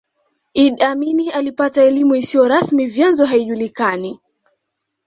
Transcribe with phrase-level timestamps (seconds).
[0.63, 4.19] Idi Amin alipata elimu isiyo rasmi vyanzo haijulikani